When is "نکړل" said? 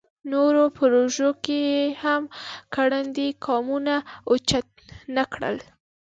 5.17-5.57